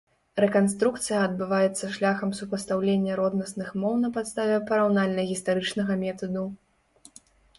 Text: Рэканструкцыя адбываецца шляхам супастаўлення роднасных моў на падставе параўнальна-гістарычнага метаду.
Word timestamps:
Рэканструкцыя 0.43 1.17
адбываецца 1.23 1.89
шляхам 1.97 2.31
супастаўлення 2.39 3.17
роднасных 3.19 3.69
моў 3.83 3.93
на 4.05 4.09
падставе 4.15 4.57
параўнальна-гістарычнага 4.71 5.93
метаду. 6.05 6.43